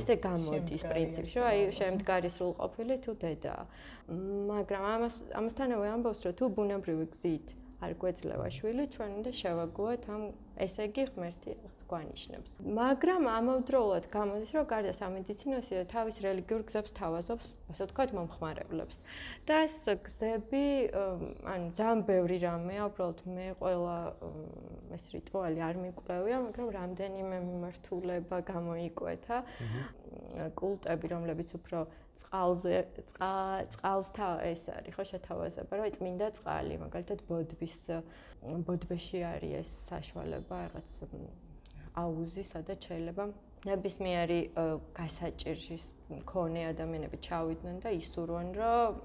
ესე 0.00 0.14
გამოდის 0.26 0.82
პრინციპში 0.90 1.36
რომ 1.38 1.46
აი 1.52 1.60
შემდგარი 1.78 2.30
სრულყოფილი 2.36 2.96
თუ 3.04 3.12
დედა. 3.22 3.56
მაგრამ 4.52 4.82
ამას 4.96 5.16
ამასთანავე 5.38 5.86
ამბობს 5.96 6.20
რომ 6.26 6.34
თუ 6.40 6.44
ბუნებრივი 6.56 7.06
გზით 7.14 7.46
არ 7.82 7.92
გვეძლევა 8.02 8.46
შვილი 8.56 8.84
ჩვენ 8.94 9.10
უნდა 9.20 9.30
შევაგუოთ 9.42 10.02
ამ 10.14 10.22
ესე 10.66 10.82
იგი 10.88 11.04
ღმერთი 11.14 11.52
გვანიშნებს. 11.92 12.50
მაგრამ 12.64 13.22
ამავდროულად 13.28 14.08
გამოდის, 14.08 14.50
რომ 14.56 14.64
გარდა 14.72 14.92
სამედიცინოსი 14.96 15.72
და 15.76 15.84
თავის 15.92 16.16
რელიგიურ 16.24 16.62
გზებს 16.72 16.96
თავაზობს, 16.96 17.46
ასე 17.68 17.82
ვთქვათ, 17.84 18.10
მომხმარებლებს. 18.16 18.96
და 19.44 19.54
ეს 19.68 19.76
გზები, 20.08 20.64
ანუ 21.52 21.66
ძალიან 21.76 22.00
ბევრი 22.08 22.36
რამეა, 22.40 22.82
უბრალოდ 22.88 23.20
მე 23.28 23.46
ყველა 23.60 23.96
ეს 24.96 25.04
რიტუალი 25.12 25.60
არ 25.68 25.76
მიკვლევია, 25.84 26.36
მაგრამ 26.46 26.68
რამდენიმე 26.80 27.36
მიმართულება 27.48 28.36
გამოიკვეთა. 28.52 29.36
კულტები, 30.56 31.06
რომლებიც 31.12 31.54
უფრო 31.58 31.86
წყალზე 32.20 32.76
წყალს 33.72 34.08
თა 34.16 34.28
ეს 34.48 34.68
არის 34.68 34.94
ხო 34.96 35.04
შეთავაზება, 35.12 35.72
რომ 35.80 35.94
წმინდა 35.96 36.28
წყალი, 36.38 36.74
მაგალითად 36.84 37.24
ბოდბის 37.28 37.76
ბოდბეში 38.66 39.20
არის 39.32 39.52
ეს 39.62 39.70
საშუალება, 39.88 40.56
რაღაც 40.68 40.88
აუზი, 41.94 42.42
სადაც 42.48 42.88
შეიძლება 42.88 43.24
ნებისმიერი 43.62 44.38
გასაჭირში 44.96 45.76
მქონე 46.12 46.62
ადამიანები 46.72 47.18
ჩავიდნენ 47.22 47.76
და 47.84 47.92
ისურვონ, 47.94 48.48
რომ 48.58 48.96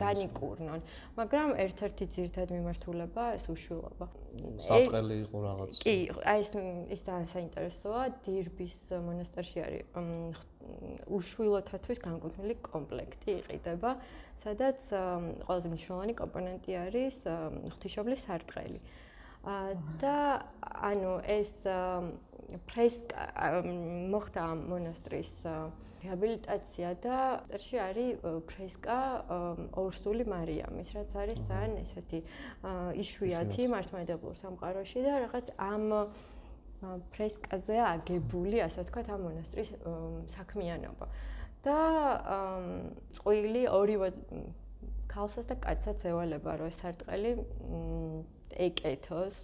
განიკურნონ. 0.00 0.80
მაგრამ 1.18 1.52
ერთ-ერთი 1.64 2.04
ძირთად 2.14 2.54
მიმართულება 2.56 3.24
ეს 3.36 3.44
უშულობა. 3.52 4.06
საყელი 4.64 5.16
იყო 5.28 5.38
რაღაც. 5.44 5.70
კი, 5.84 5.96
აი 6.24 6.38
ეს 6.40 6.50
ის 6.88 7.00
ძალიან 7.04 7.28
საინტერესოა, 7.36 8.02
დირბის 8.24 8.76
მონასტერში 8.96 9.58
არის 9.66 9.82
უშვილოთათვის 11.12 11.98
განკუთვნილი 12.08 12.54
კომპლექტი 12.64 13.30
იყიდება, 13.44 13.90
სადაც 14.40 14.78
ყველაზე 15.46 15.66
მნიშვნელოვანი 15.68 16.14
კომპონენტი 16.16 16.72
არის 16.86 17.16
ღვთისმშობლის 17.28 18.24
სარტყელი. 18.24 18.80
და 19.42 20.16
ანუ 20.62 21.14
ეს 21.26 21.52
ფრესკა 22.68 23.22
მოხდა 24.12 24.44
მონასტრის 24.60 25.32
რეაბილიტაცია 26.02 26.90
და 27.02 27.18
წერში 27.50 27.78
არის 27.82 28.22
ფრესკა 28.50 28.98
ორსული 29.82 30.26
მარიამის, 30.30 30.92
რაც 30.98 31.14
არის 31.22 31.42
ძალიან 31.48 31.74
ესეთი 31.82 32.20
იშვიათი 33.02 33.68
მართლმადიდებლურ 33.74 34.38
სამყაროში 34.42 35.04
და 35.06 35.12
რაღაც 35.26 35.52
ამ 35.58 35.86
ფრესკაზე 37.14 37.78
აგებული, 37.86 38.58
ასე 38.66 38.82
ვთქვათ, 38.82 39.10
ამ 39.14 39.20
მონასტრის 39.28 39.70
საქმიანობა. 40.34 41.06
და 41.62 41.78
წყვილი 43.14 43.68
ორივე 43.70 44.08
ქალსაც 45.12 45.50
და 45.50 45.56
კაცსაც 45.66 46.06
ევალება, 46.12 46.56
რომ 46.60 46.72
ეს 46.72 46.80
არტყელი 46.90 47.30
ეკეთოს. 48.68 49.38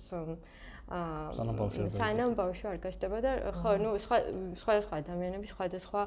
სანამ 0.89 2.33
ბავშვი 2.33 2.65
არ 2.71 2.79
გაშდება 2.81 3.19
და 3.21 3.33
ხო 3.61 3.73
ნუ 3.83 3.91
სხვა 4.01 4.19
სხვადასხვა 4.57 5.01
ადამიანები 5.03 5.51
სხვადასხვა 5.51 6.05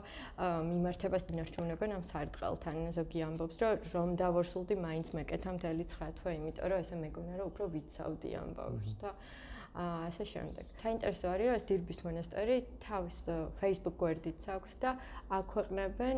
მიმართებას 0.69 1.27
ინარჩუნებენ 1.35 1.93
ამ 1.97 2.07
სარტყელთან 2.09 2.79
ზოგი 2.97 3.21
ამბობს 3.27 3.61
რომ 3.61 3.85
რომ 3.93 4.15
დავორსულდი 4.17 4.79
მაინც 4.81 5.13
მეკეთა 5.19 5.53
მთელი 5.59 5.85
9 5.93 6.17
თვე 6.17 6.33
იმიტომ 6.39 6.73
რომ 6.73 6.81
ესე 6.81 6.97
მეგონა 6.97 7.37
რომ 7.37 7.53
უფრო 7.53 7.69
ვიცავდი 7.77 8.29
ამ 8.41 8.49
ბავშვს 8.57 8.97
და 9.05 9.13
აა 9.13 9.99
ასე 10.09 10.23
შემდეგ. 10.27 10.65
საინტერესო 10.81 11.25
არის 11.31 11.45
რომ 11.47 11.55
ეს 11.55 11.63
დირბის 11.69 11.99
მონასტერი 12.03 12.57
თავის 12.83 13.19
Facebook 13.61 13.95
გვერდიც 14.01 14.41
აქვს 14.51 14.71
და 14.81 14.91
აქვეყნებენ 15.37 16.17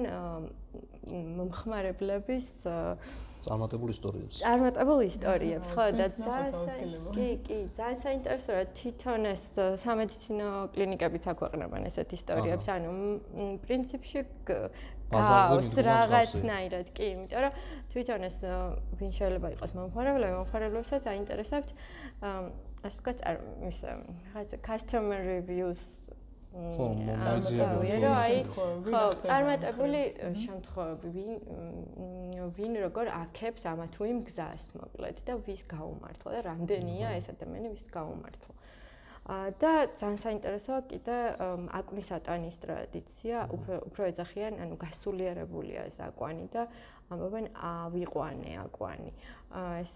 მომხმარებლების 1.37 2.47
წარმატებულ 3.43 3.89
ისტორიებს. 3.93 4.35
წარმატებულ 4.43 4.99
ისტორიებს, 5.09 5.69
ხო 5.75 5.85
და 5.99 6.05
ძალიან 6.15 6.91
კი, 7.15 7.27
კი, 7.47 7.57
ძალიან 7.77 7.99
საინტერესოა 8.03 8.61
თვითონ 8.79 9.21
ეს 9.33 9.45
სამედიცინო 9.83 10.49
კლინიკებიც 10.75 11.23
აქვეყნებენ 11.33 11.81
ესეთ 11.91 12.09
ისტორიებს, 12.19 12.67
ანუ 12.75 12.91
პრინციპში 13.67 14.19
ბაზარზე 15.13 15.81
რაღაცნაირად, 15.89 16.87
კი, 16.95 17.05
იმიტომ 17.13 17.41
რომ 17.43 17.53
თვითონ 17.93 18.21
ეს 18.29 18.37
ვინ 18.99 19.11
შეიძლება 19.19 19.47
იყოს 19.57 19.71
მომხმარებლები, 19.77 20.33
მომხმარებლებსაც 20.39 21.03
აინტერესებთ 21.13 21.69
ასე 22.83 22.97
ვქოთ, 22.99 23.17
ის 23.69 23.77
რაღაცა 24.33 24.57
customer 24.63 25.19
reviews 25.23 25.83
ხო, 26.53 26.87
მომაძიებელი 26.97 28.09
აი 28.13 28.35
ხო, 28.45 28.99
წარმატებული 29.25 30.01
შემთხვევები 30.37 31.07
ვინ 31.15 31.31
ვინ 32.57 32.73
როგორ 32.85 33.09
აქებს 33.13 33.63
ამა 33.71 33.85
თუ 33.95 34.07
იმ 34.11 34.19
გზას 34.27 34.63
მოკლედ 34.75 35.17
და 35.27 35.33
ვის 35.47 35.61
გაუმართლა 35.73 36.29
და 36.35 36.39
რამდენია 36.49 37.07
ეს 37.19 37.29
ადამიანი 37.33 37.71
ვის 37.75 37.85
გაუმართლა. 37.93 38.53
და 39.23 39.87
ძალიან 39.95 40.19
საინტერესოა 40.19 40.79
კიდე 40.91 41.17
აკუნის 41.79 42.09
ატანის 42.11 42.57
ტრადიცია, 42.59 43.47
უფრო 43.55 43.73
უფრო 43.87 44.01
ეძახიან, 44.11 44.59
ანუ 44.59 44.75
გასულიერებულია 44.83 45.87
ეს 45.87 45.97
აკვანი 46.03 46.47
და 46.51 46.67
ამბობენ 47.07 47.45
ავიყვანე 47.55 48.51
აკვანი. 48.67 49.11
ეს 49.79 49.93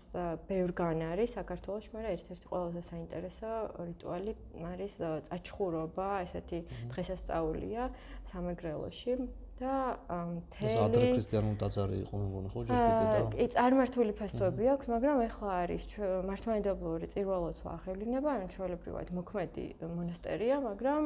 ბევრგან 0.47 1.03
არის 1.11 1.35
საქართველოს, 1.39 1.85
მაგრამ 1.91 2.15
ერთ-ერთი 2.15 2.45
ყველაზე 2.51 2.81
საინტერესო 2.87 3.51
რიტუალი 3.89 4.31
არის 4.71 4.93
წაჩხურობა, 5.27 6.07
ესეთი 6.23 6.59
დღესასწაულია 6.95 7.83
სამეგრელოში. 8.31 9.11
და 9.57 9.73
მთელი 10.07 10.69
ეს 10.69 10.77
ადრე 10.81 11.07
ქრისტიანულ 11.17 11.55
დაძარი 11.61 11.97
იყო 12.05 12.15
მეგონი 12.21 12.49
ხო 12.53 12.63
ჯერ 12.69 12.77
კიდე 12.77 13.05
და? 13.13 13.19
კი 13.33 13.45
წარმართული 13.57 14.13
ფესტოები 14.21 14.69
აქვს 14.73 14.89
მაგრამ 14.93 15.21
ეხლა 15.27 15.51
არის 15.63 15.83
მართლმადიდებლური 16.29 17.09
წირვალოს 17.13 17.61
ვახევლინება 17.65 18.29
ანუ 18.37 18.47
ჩვეულებრივად 18.53 19.07
მოქმედი 19.17 19.65
მონასტერია 19.97 20.55
მაგრამ 20.67 21.03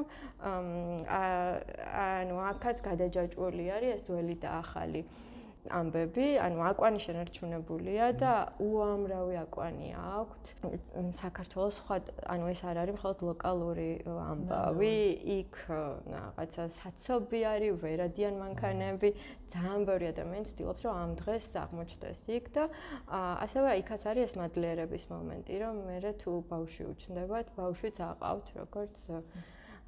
ანუ 2.12 2.36
აქაც 2.51 2.77
გადაჯაჭვული 2.91 3.65
არის 3.77 3.91
ეს 3.96 4.01
ძველი 4.12 4.36
და 4.43 4.50
ახალი 4.60 5.01
ამბები, 5.70 6.27
ანუ 6.41 6.63
აკვანი 6.72 7.00
შენარჩუნებულია 7.06 8.06
და 8.18 8.32
უამრავი 8.65 9.36
აკვანი 9.46 9.89
აქვთ. 9.94 10.46
საქართველოს 11.22 11.75
სხვა, 11.82 11.96
ანუ 12.34 12.46
ეს 12.50 12.62
არ 12.65 12.77
არის 12.82 12.96
მხოლოდ 12.98 13.20
ლოკალური 13.30 13.89
ამბავი, 14.10 14.98
იქ 15.38 15.53
რაღაცა 15.70 16.65
საცობი 16.82 17.39
არის, 17.53 17.77
ვერადიან 17.86 18.36
მანქანები, 18.41 19.10
ძალიან 19.53 19.82
ბევრი 19.86 20.06
ადამიანი 20.15 20.46
ცდილობს, 20.50 20.82
რომ 20.88 20.96
ამ 21.03 21.12
დღეს 21.22 21.46
აღმოჩნდეს 21.62 22.22
იქ 22.41 22.46
და 22.58 22.63
ასევე 23.46 23.70
იქაც 23.86 24.01
არის 24.10 24.24
ეს 24.32 24.34
მადლიერების 24.41 25.03
მომენტი, 25.13 25.53
რომ 25.62 25.75
მე 25.88 25.98
თუ 26.22 26.32
ბავშვი 26.50 26.84
უჩნდებათ, 26.91 27.48
ბავშვიც 27.60 27.98
აყავთ, 28.01 28.48
როგორც 28.58 28.96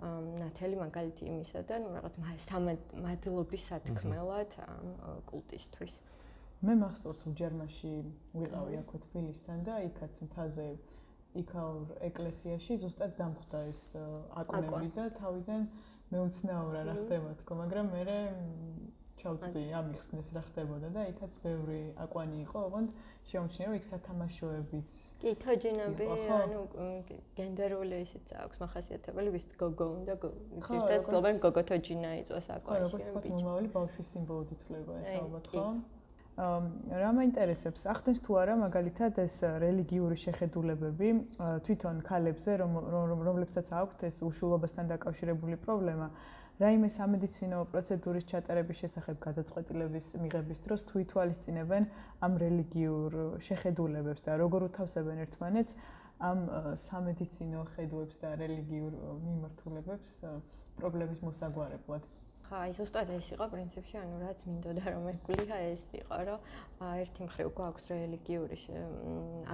ნათელი 0.04 0.80
მაგალითი 0.80 1.28
იმისა 1.32 1.62
და 1.70 1.80
ნუ 1.84 1.92
რაღაც 1.98 2.16
სამადლობის 2.48 3.68
სათქმელად 3.70 4.58
ამ 4.68 4.90
კულტისთვის. 5.32 5.94
მე 6.64 6.74
მახსოვს 6.80 7.22
უჯარმაში 7.32 7.94
ვიყავი 8.40 8.78
აქ 8.82 8.92
თბილისთან 9.06 9.64
და 9.68 9.80
იქაც 9.88 10.20
მთაზე 10.28 10.68
იქაურ 11.44 11.94
ეკლესიაში 12.08 12.78
ზუსტად 12.84 13.16
დამხვდა 13.20 13.60
ეს 13.72 13.82
აკუნები 14.42 14.90
და 14.98 15.06
თავიდან 15.18 15.62
მეუცნაურა 16.14 16.82
რა 16.88 16.96
ხდება 17.00 17.32
თქო, 17.42 17.54
მაგრამ 17.64 17.86
მე 17.96 18.04
ჩავწვდი 19.24 19.64
ამიხსნეს 19.80 20.30
რა 20.36 20.42
ხდებოდა 20.48 20.90
და 20.96 21.06
იქაც 21.14 21.38
ბევრი 21.44 21.80
აკვანი 22.06 22.38
იყო, 22.44 22.64
ოღონდ 22.68 22.90
შეუმჩნია 23.32 23.68
რომ 23.70 23.76
იქ 23.80 23.86
სათამაშოებიც. 23.90 24.92
კი, 25.24 25.34
თოჯინები, 25.44 26.08
ანუ 26.44 26.62
გენდერული 27.40 28.04
ისიც 28.04 28.36
აქვს 28.44 28.64
מחასიათებელი, 28.66 29.34
ვის 29.38 29.48
გოგო 29.64 29.88
უნდა 30.04 30.14
ძირთაც 30.68 31.10
გლობენ 31.10 31.42
გოგო 31.48 31.64
თოჯინა 31.72 32.12
იწოს 32.22 32.48
აკვანში. 32.60 32.84
ხო, 32.84 33.10
როგორც 33.10 33.28
მომავალი 33.34 33.74
ბავშვის 33.80 34.08
სიმბოლოდ 34.14 34.56
ითვლება 34.60 35.02
ეს 35.02 35.12
ალბათ 35.24 35.52
ხო? 35.56 35.68
ამ 36.34 36.64
რა 36.90 37.10
მაინტერესებს 37.14 37.84
ახდენს 37.94 38.20
თუ 38.26 38.38
არა 38.42 38.54
მაგალითად 38.58 39.20
ეს 39.22 39.36
რელიგიური 39.62 40.18
შეხედულებები 40.18 41.10
თვითონ 41.38 42.00
ქალებზე 42.08 42.56
რომ 42.58 42.72
რომლებსაც 43.28 43.70
აქვთ 43.70 44.10
ეს 44.10 44.18
უშულობასთან 44.26 44.90
დაკავშირებული 44.94 45.62
პრობლემა 45.62 46.08
რაიმე 46.62 46.90
სამედიცინო 46.94 47.60
პროცედურის 47.74 48.28
ჩატარების 48.30 48.80
შესახებ 48.84 49.18
გადაწყვეტილების 49.26 50.08
მიღების 50.22 50.60
დროს 50.66 50.82
თუ 50.90 51.02
ითვალისწინებენ 51.04 51.88
ამ 52.28 52.34
რელიგიურ 52.44 53.12
შეხედულებებს 53.48 54.22
და 54.28 54.38
როგორ 54.44 54.70
უთავსებენ 54.70 55.24
ერთმანეთს 55.26 55.78
ამ 56.30 56.40
სამედიცინო 56.88 57.62
ხედვებს 57.74 58.20
და 58.22 58.36
რელიგიურ 58.44 58.94
მიმართულებებს 59.28 60.12
პრობლემის 60.78 61.24
მოსაგვარებლად. 61.26 62.06
ხა 62.44 62.58
აი 62.68 62.72
ზუსტად 62.78 63.10
ეს 63.16 63.28
იყო 63.34 63.46
პრინციპში, 63.50 63.96
ანუ 64.04 64.16
რაც 64.22 64.40
მინდოდა 64.46 64.84
რომ 64.94 65.06
ეკვლიჰა 65.14 65.58
ეს 65.74 65.84
იყო, 66.00 66.18
რომ 66.28 66.40
ერთი 67.02 67.22
მხრივ 67.28 67.48
გვაქვს 67.60 67.86
რელიგიური 67.94 68.58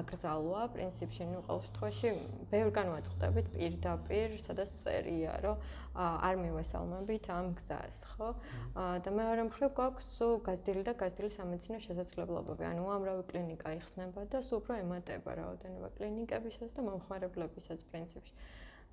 აკრძალვა, 0.02 0.62
პრინციპში 0.76 1.28
ნუ 1.32 1.44
ყოველ 1.48 1.62
შემთხვევაში 1.66 2.10
ბევრ 2.54 2.72
განვაწყდებით 2.80 3.48
პირდაპირ, 3.56 4.36
სადაც 4.48 4.74
წერია, 4.82 5.38
რომ 5.46 5.56
არ 5.96 6.36
მივესალმებით 6.40 7.30
ამ 7.34 7.48
გზას, 7.58 7.98
ხო? 8.14 8.30
და 8.76 9.10
მეორე 9.10 9.48
მხრივ 9.50 9.74
გვაქვს 9.80 10.22
გაზრდილი 10.46 10.84
და 10.86 10.94
გაზრდილი 11.02 11.30
სამედიცინო 11.34 11.80
შესაძლებლობები, 11.88 12.64
ანუ 12.70 12.82
უამრავი 12.88 13.24
კლინიკა 13.32 13.76
იხსნება 13.80 14.26
და 14.30 14.44
სულ 14.46 14.62
უფრო 14.62 14.80
ემატება 14.86 15.36
რაოდენობა 15.42 15.90
კლინიკებისაც 15.98 16.70
და 16.78 16.82
მომხმარებლებისაც 16.88 17.84
პრინციპში. 17.90 18.34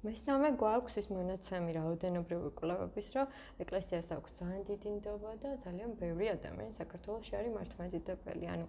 მესამე 0.04 0.48
გვაქვს 0.60 0.98
ის 1.00 1.06
მონაცემი 1.10 1.72
რაოდენობრივი 1.76 2.50
კვლევების, 2.58 3.06
რომ 3.16 3.32
ეკლესიას 3.64 4.08
აქვს 4.16 4.36
ძალიან 4.38 4.62
დიდი 4.68 4.88
ნდობა 4.96 5.30
და 5.42 5.50
ძალიან 5.64 5.90
ბევრი 6.00 6.26
ადამიანი 6.36 6.72
საქართველოში 6.76 7.32
არის 7.40 7.52
მართლმადიდებელი. 7.56 8.44
ანუ 8.54 8.66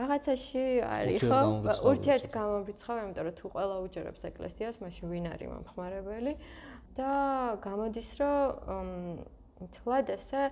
რაღაცაში 0.00 0.64
არის 0.96 1.20
ხო? 1.30 1.40
ურთიერთ 1.90 2.24
გამომრიცხავ, 2.32 2.96
იმიტომ 3.04 3.24
რომ 3.28 3.36
თუ 3.38 3.46
ყველა 3.54 3.76
უჯერებს 3.86 4.22
ეკლესიას, 4.30 4.76
მაშინ 4.80 5.06
ვინ 5.12 5.26
არის 5.34 5.48
მომხმარებელი? 5.52 6.32
და 7.00 7.12
გამოდის, 7.64 8.10
რომ 8.20 8.88
თლად 9.76 10.12
ესე 10.14 10.42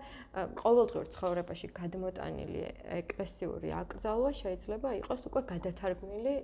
ყოველდღიურ 0.61 1.07
ცხოვრებაში 1.15 1.69
გადმოტანილი 1.77 2.65
ეკლესიური 2.99 3.73
აკრძალვა 3.81 4.33
შეიძლება 4.41 4.91
იყოს 5.01 5.23
უკვე 5.31 5.43
გადათარგმნილი 5.53 6.35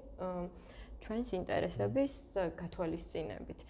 ჩვენს 1.04 1.28
ინტერესების 1.40 2.14
გათვალისწინებით. 2.60 3.60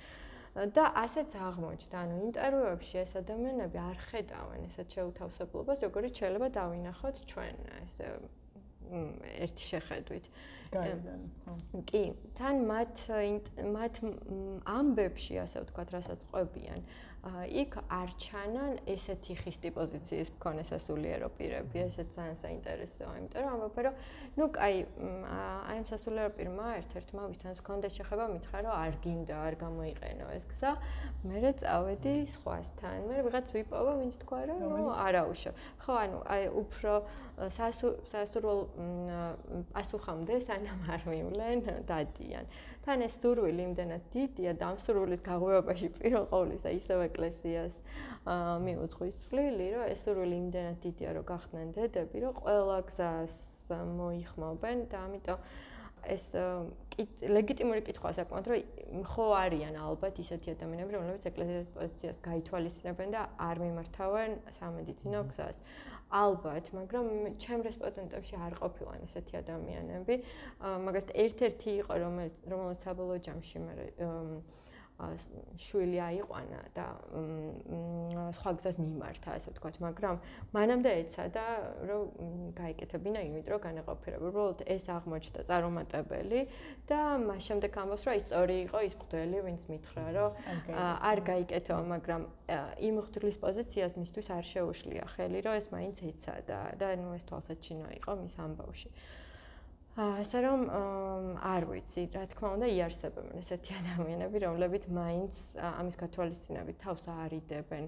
და 0.55 0.85
ასეც 1.03 1.35
აღმოჩნდა, 1.35 1.97
ანუ 1.99 2.17
ინტერვიუებში 2.31 2.97
ეს 3.03 3.13
ადამიანები 3.19 3.79
არ 3.91 3.97
ხედავენ 4.07 4.61
ესეთ 4.71 4.89
შეუთავსებლობას, 4.97 5.83
როგორიც 5.87 6.15
შეიძლება 6.21 6.49
დავინახოთ 6.55 7.17
ჩვენ 7.27 7.57
ეს 7.83 7.95
ერთი 9.45 9.65
შეხედვით. 9.71 10.29
კი, 11.91 12.03
თან 12.39 12.63
მათ 12.71 13.03
მათ 13.77 14.01
ამბებში, 14.75 15.39
ასე 15.45 15.63
ვთქვათ, 15.65 15.93
რასაც 15.97 16.25
ყვებიან, 16.33 16.83
იქ 17.25 17.77
არ 17.89 18.11
ჩანან 18.21 18.73
ესეთი 18.85 19.35
ხისტი 19.41 19.71
პოზიციის 19.73 20.29
მქონე 20.37 20.63
სასულიერო 20.69 21.29
პირები, 21.39 21.81
ესეც 21.89 22.13
ძალიან 22.13 22.37
საინტერესოა, 22.41 23.13
იმიტომ 23.21 23.45
რომ 23.45 23.55
ამბობ 23.55 23.79
რომ 23.87 23.95
ნუ 24.37 24.47
კაი 24.57 24.77
აი 24.85 25.77
ამ 25.81 25.87
სასულიერო 25.89 26.33
პირმა 26.37 26.67
ერთ-ერთმა 26.81 27.23
ვისთანაც 27.33 27.59
მქონდა 27.65 27.89
შეხება 27.97 28.25
მითხრა 28.35 28.59
რომ 28.67 28.75
არ 28.77 28.95
გინდა, 29.05 29.37
არ 29.41 29.55
გამოიყენო 29.65 30.27
ეს 30.37 30.45
გზა, 30.53 30.73
მერე 31.25 31.51
წავედი 31.65 32.15
სხვასთან. 32.35 32.97
მერე 33.09 33.21
ვიღაც 33.25 33.47
ვიპოვა, 33.57 33.93
ვინც 34.05 34.15
თქვა 34.21 34.41
რომ 34.53 34.61
ნუ 34.69 34.85
არაუშო. 34.93 35.51
ხო, 35.81 35.93
ანუ 36.05 36.19
აი 36.29 36.43
უფრო 36.61 36.93
სასურველ 37.55 38.61
პასუხამდე 39.73 40.35
სანამ 40.45 40.81
არ 40.93 41.03
მივლენ, 41.09 41.59
დადიან. 41.89 42.45
თან 42.85 43.05
ეს 43.07 43.15
სურვილი 43.23 43.63
იმდენად 43.65 44.09
დიდია 44.13 44.53
და 44.61 44.71
ამ 44.73 44.79
სურვილის 44.85 45.23
გაღვევაში 45.25 45.89
პირველ 45.99 46.27
ყოვლისა 46.33 46.73
ისევ 46.79 47.05
ეკლესიას 47.09 47.79
მიუძღვის 48.65 49.21
წვლილი, 49.25 49.69
რომ 49.75 49.85
ეს 49.95 50.03
სურვილი 50.05 50.37
იმდენად 50.45 50.77
დიდია, 50.85 51.15
რომ 51.17 51.25
გახდნენ 51.33 51.73
დედები, 51.77 52.25
რომ 52.25 52.35
ყველა 52.45 52.79
გზას 52.91 53.37
მოიხმობენ 53.73 54.85
და 54.93 54.99
ამიტომ 55.09 55.39
ეს 56.13 56.27
ლეგიტიმური 57.25 57.81
კითხვა 57.89 58.13
საკმაოდ 58.19 58.49
რომ 58.53 59.05
ხო 59.09 59.27
არიან 59.41 59.79
ალბათ 59.81 60.21
ისეთი 60.21 60.53
ადამიანები, 60.55 60.97
რომლებიც 60.97 61.25
ეკლესიის 61.31 61.71
პოზიციას 61.77 62.21
გაითვალისწინებენ 62.29 63.15
და 63.17 63.23
არ 63.49 63.63
მიმართავენ 63.65 64.37
სამედიცინო 64.61 65.23
გზას. 65.33 65.57
ალბათ, 66.15 66.71
მაგრამ 66.79 67.07
ჩემ 67.43 67.65
რესპონდენტებში 67.67 68.39
არ 68.47 68.55
ყოფილან 68.61 69.07
ესეთი 69.07 69.39
ადამიანები. 69.41 70.15
მაგალითად, 70.87 71.15
ერთ-ერთი 71.25 71.71
იყო, 71.83 71.93
რომელიც 72.05 72.35
რომელიც 72.55 72.87
საბოლოო 72.87 73.19
ჯამში 73.27 73.59
მე 73.65 73.75
შვილი 75.59 75.99
აიყვანა 75.99 76.61
და 76.75 76.87
სხვა 78.39 78.51
გზას 78.59 78.77
მიმართა, 78.79 79.33
ასე 79.37 79.51
ვთქვათ, 79.51 79.79
მაგრამ 79.83 80.21
მანამდე 80.55 80.91
ეცადა, 81.03 81.45
რომ 81.91 82.03
გაიკეთებინა 82.55 83.21
იმით, 83.27 83.47
რომ 83.51 83.61
განაყოფიერებო. 83.67 84.27
უბრალოდ 84.31 84.61
ეს 84.71 84.87
აღმოჩნდა 84.95 85.41
წარუმატებელი 85.51 86.41
და 86.87 87.01
მას 87.27 87.43
შემდეგ 87.49 87.73
ამბობს, 87.75 88.03
რომ 88.07 88.15
ის 88.15 88.25
სწორი 88.31 88.57
იყო 88.71 88.79
ის 88.87 88.95
მღვდელი, 88.95 89.39
ვინც 89.49 89.63
მითხრა, 89.75 90.05
რომ 90.15 90.31
არ 91.11 91.19
გაიკეთებო, 91.31 91.83
მაგრამ 91.95 92.23
იმ 92.87 92.95
მღვდლის 93.03 93.37
პოზიციას 93.43 93.93
მისთვის 93.99 94.27
არ 94.31 94.45
შეუშლია 94.47 95.05
ხელი, 95.11 95.39
რომ 95.43 95.55
ეს 95.59 95.67
მაინც 95.75 95.97
ეცადა 96.07 96.61
და 96.79 96.87
ნუ 97.03 97.19
ეს 97.19 97.25
თვალსაჩინო 97.27 97.89
იყო 97.99 98.13
მის 98.23 98.35
ამბავში. 98.39 98.89
ასე 99.95 100.39
რომ 100.43 100.61
არ 101.39 101.67
ვიცი, 101.71 102.03
რა 102.11 102.25
თქმა 102.35 102.49
უნდა, 102.59 102.67
იარსებენ 102.67 103.27
ესეთი 103.39 103.77
ადამიანები, 103.81 104.43
რომლებიც 104.43 104.89
მაინც 104.91 105.35
ამის 105.55 105.97
გათვალისწინებით 106.03 106.77
თავს 106.83 107.07
არიდებენ 107.15 107.85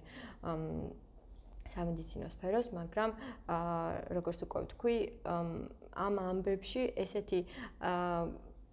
სამედიცინო 1.75 2.29
სფეროს, 2.33 2.71
მაგრამ 2.73 3.11
როგორც 4.17 4.39
უკვე 4.47 4.61
ვთქვი, 4.65 4.97
ამ 6.07 6.15
ამბებში 6.31 6.83
ესეთი 6.95 7.41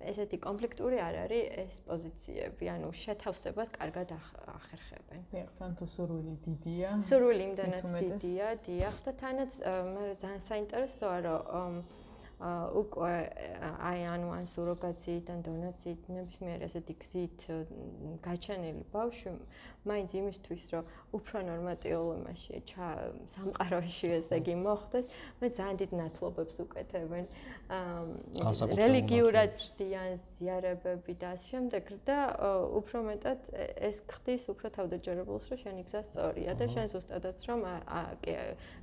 ესეთი 0.04 0.38
კონფლიქტური 0.44 1.00
არ 1.00 1.16
არის 1.24 1.44
ეს 1.64 1.76
პოზიციები, 1.88 2.70
ანუ 2.76 2.90
შეთავსებას 2.92 3.70
კარგად 3.72 4.12
ახერხებენ. 4.52 5.22
დიახ, 5.32 5.52
თან 5.60 5.76
თუ 5.80 5.86
სურვილი 5.96 6.36
დიდია. 6.44 6.90
სურვილი 7.08 7.44
იმდანაც 7.50 7.86
დიდია, 7.88 8.48
დიახ, 8.68 8.96
და 9.08 9.12
თანაც 9.24 9.52
მე 9.64 10.04
ძალიან 10.24 10.42
საინტერესოა, 10.50 11.18
რომ 11.24 11.72
უკვე 12.82 13.12
აი 13.90 14.00
ანუ 14.14 14.32
ან 14.38 14.48
სუროგაციიდან 14.54 15.44
დონაციით 15.48 16.08
ნებისმიერ 16.16 16.66
ესეთი 16.68 16.96
გზით 17.04 17.46
გაჩენილი 18.28 18.84
ბავშვი 18.96 19.36
მაინც 19.84 20.10
იმისთვის 20.16 20.64
რომ 20.74 20.84
უფრო 21.14 21.38
ნორმატიულ 21.48 22.10
იმაში 22.20 22.62
ჩა 22.72 22.88
სამყაროში 23.36 24.08
ესე 24.20 24.36
იგი 24.40 24.56
მოხდეს 24.64 25.06
მე 25.42 25.48
ძალიან 25.58 25.78
დიდ 25.84 25.92
ნათლობებს 26.00 26.56
უკეთებენ. 26.64 27.26
რელიგიურად 28.80 29.52
ძდიან 29.60 30.10
ზიარებები 30.24 31.14
და 31.20 31.34
ამ 31.34 31.40
შემდეგ 31.50 31.84
და 32.08 32.18
უფრო 32.80 32.98
მეტად 33.10 33.40
ეს 33.90 33.98
ხდის 34.14 34.44
უფრო 34.54 34.68
თავდაჯერებულს 34.78 35.46
რომ 35.52 35.60
შენი 35.64 35.82
გზა 35.88 36.02
სწორია 36.08 36.52
და 36.60 36.66
შენ 36.74 36.86
ზუსტადაც 36.94 37.38
რომ 37.50 37.60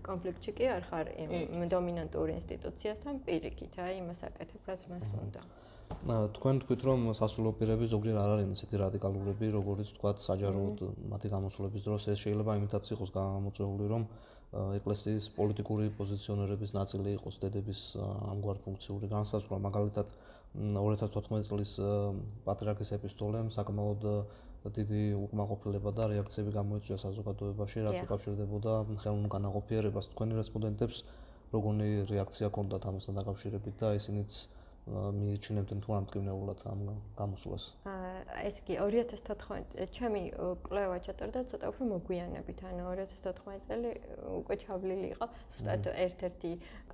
კონფლიქტში 0.09 0.53
კი 0.59 0.65
არ 0.77 0.83
ხარ 0.91 1.07
იმ 1.25 1.67
დომინანტური 1.75 2.33
ინსტიტუციასთან 2.41 3.15
პირიქით 3.27 3.75
აი 3.85 3.93
იმას 4.03 4.21
აკეთებ 4.31 4.63
რაც 4.73 4.81
მას 4.91 5.07
უნდა 5.25 5.41
თქვენ 5.91 6.61
თქვით 6.63 6.83
რომ 6.87 7.01
სასულიერო 7.19 7.51
პირები 7.61 7.87
ზოგჯერ 7.91 8.17
არ 8.23 8.31
არიან 8.35 8.53
ისეთი 8.55 8.77
რადიკალურები, 8.81 9.47
როგორც 9.59 9.89
თქვა 9.99 10.11
საჯაროდ 10.23 10.83
მათი 11.13 11.29
გამოსვლების 11.35 11.83
დროს 11.87 12.03
ეს 12.15 12.19
შეიძლება 12.25 12.57
იმითაც 12.61 12.85
იყოს 12.95 13.11
გამოწვეული 13.17 13.87
რომ 13.91 14.03
ეკლესიის 14.81 15.25
პოლიტიკური 15.39 15.87
პოზიციონერების 15.99 16.71
ნაწილი 16.79 17.11
იყოს 17.19 17.37
დედების 17.43 17.81
ამგვარ 18.33 18.57
ფუნქციური 18.67 19.07
განსაზღვრა. 19.11 19.59
მაგალითად 19.67 20.07
2014 20.79 21.51
წლის 21.51 21.73
პატრიარქის 22.47 22.91
ეპისტოლემ 22.99 23.51
საკმაოდ 23.55 24.03
დიდი 24.61 25.03
უკმაყოფილება 25.27 25.91
და 25.97 26.05
რეაქციები 26.13 26.51
გამოიწვია 26.59 26.99
საზოგადოებაში, 27.03 27.79
რაც 27.87 27.99
უკავშირდებოდა 28.07 28.73
ხელოვნურ 29.03 29.31
განაყოფიერებას. 29.37 30.11
თქვენი 30.15 30.35
რესპონდენტებს 30.41 30.97
როგორი 31.55 31.89
რეაქცია 32.11 32.47
ჰქონდათ 32.51 32.83
ამასთან 32.91 33.15
დაკავშირებით 33.21 33.75
და 33.81 33.89
ისინიც 34.01 34.31
მიიჩნევდნენ 34.91 35.81
თუ 35.85 35.91
ამტკივნეულად 35.97 36.61
ამ 36.71 36.81
გამოსვლას. 37.19 37.65
აა 37.87 38.43
ეს 38.49 38.57
კი 38.67 38.75
2014 38.83 39.87
ჩემი 39.97 40.23
კვლევა 40.67 40.97
ჩატარდა 41.07 41.41
ცოტა 41.51 41.67
უფრო 41.71 41.85
მოგვიანებით, 41.95 42.59
ანუ 42.71 42.83
2014 42.99 43.67
წელი 43.71 43.91
უკვე 44.41 44.55
ჩავლილი 44.65 45.09
იყო. 45.15 45.27
ზუსტად 45.55 45.85
ერთ-ერთი 46.07 46.51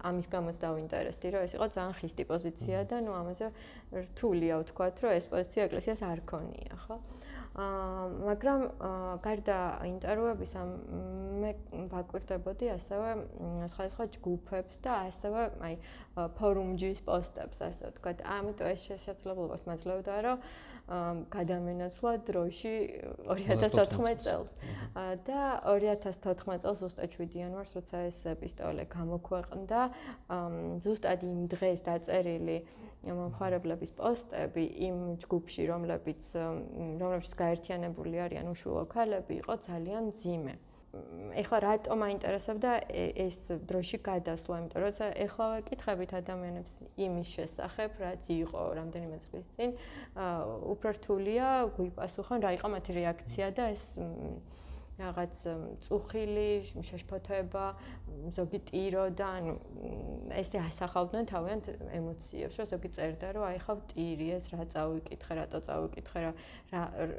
ამის 0.08 0.26
გამოც 0.28 0.56
დავინტერესდი, 0.66 1.26
რომ 1.32 1.40
ეს 1.48 1.52
იყო 1.56 1.66
ძალიან 1.76 1.94
ხისტი 2.00 2.24
პოზიცია 2.32 2.78
და 2.90 2.96
ნუ 3.00 3.12
ამაზე 3.20 3.46
რთულია 4.04 4.54
ვთქვათ, 4.60 4.96
რომ 5.02 5.12
ეს 5.16 5.26
პოზიცია 5.32 5.60
ეკლესიას 5.68 6.00
არ 6.04 6.20
ქონია, 6.28 6.74
ხო? 6.84 6.96
აა 7.00 7.25
მაგრამ 7.56 8.62
გარდა 9.24 9.58
ინტერვიუებისა 9.88 10.62
მე 11.40 11.52
ვაკვირდებოდი 11.92 12.68
ასევე 12.74 13.12
სხვადასხვა 13.72 14.06
ჯგუფებს 14.16 14.80
და 14.84 14.96
ასევე 15.08 15.44
აი 15.68 15.78
ფორუმჯის 16.36 17.00
პოსტებს 17.08 17.62
ასე 17.68 17.92
ვთქვათ. 17.92 18.20
ამიტომ 18.36 18.72
ეს 18.76 18.80
შესაძლებლობას 18.90 19.64
მაძლევდა 19.72 20.14
რომ 20.28 20.44
გადამენაცვლა 20.86 22.12
დროში 22.26 22.74
2014 23.26 24.22
წელს. 24.22 24.50
და 25.26 25.40
2014 25.66 26.62
წელს 26.62 26.78
ზუსტად 26.78 27.10
7 27.10 27.34
იანვარს 27.34 27.74
როცა 27.74 27.96
ეს 28.06 28.18
ეპისტოლე 28.30 28.86
გამოქვეყნდა, 28.86 29.80
ზუსტად 30.86 31.20
იმ 31.26 31.40
დღეს 31.50 31.82
დაწერილი 31.82 32.58
მომხარებლების 33.02 33.90
პოსტები 33.98 34.64
იმ 34.86 34.96
ჯგუფში, 35.26 35.62
რომლებიც 35.66 36.22
რომლებიც 37.02 37.32
გაერთიანებული 37.34 38.16
არიან 38.26 38.46
უშუალო 38.54 38.86
ქალები, 38.86 39.42
იყო 39.42 39.54
ძალიან 39.66 40.14
ძიმე. 40.22 40.54
ეხლა 41.36 41.58
რატომ 41.64 42.02
აინტერესებდა 42.06 42.70
ეს 43.26 43.38
დროში 43.68 43.98
გადასვლა, 44.08 44.58
იმიტომ 44.62 44.82
რომ 44.84 44.92
ეხლა 45.26 45.46
ვეკითხებით 45.52 46.10
ადამიანებს 46.20 46.72
იმის 47.06 47.28
შესახებ, 47.36 47.90
რაც 48.00 48.22
იყო 48.36 48.60
რამდენიმე 48.80 49.18
წლის 49.26 49.46
წინ, 49.56 49.70
უფრო 50.74 50.88
რთულია 50.96 51.46
გვიპასუხონ 51.76 52.38
რა 52.46 52.50
იყო 52.56 52.68
მათი 52.76 52.90
რეაქცია 53.00 53.46
და 53.56 53.64
ეს 53.76 53.84
რაღაც 54.96 55.34
წუხილი, 55.84 56.50
შეშფოთება, 56.88 57.64
ზოგი 58.32 58.60
ტირო 58.64 59.04
და 59.12 59.26
ანუ 59.38 59.54
ესე 60.40 60.58
ასახავდნენ 60.62 61.24
თავიანთ 61.28 61.66
ემოციებს, 61.98 62.56
რომ 62.56 62.66
ზოგი 62.72 62.88
წერდა, 62.96 63.26
რომ 63.36 63.44
აი 63.44 63.58
ხავ 63.60 63.78
ტირი 63.92 64.28
ეს 64.40 64.48
რა 64.56 64.64
წავიკითხე, 64.72 65.32
რატო 65.36 65.60
წავიკითხე 65.68 66.20
რა 66.24 66.32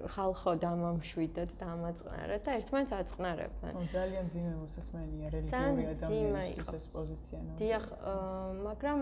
ხალხო 0.10 0.52
დამამშვიდა 0.58 1.44
და 1.48 1.56
დამაწყნარა 1.62 2.38
და 2.42 2.50
ერთმანეთს 2.58 2.94
აწყნარებდნენ. 2.98 3.74
ძალიან 3.94 4.26
ძიმე 4.34 4.54
მოსასმენია 4.58 5.28
რელიგიური 5.38 5.84
ადამიანის 5.94 6.70
ეს 6.82 6.88
პოზიცია, 6.98 7.40
ნო. 7.46 7.52
დიახ, 7.62 7.86
მაგრამ 8.68 9.00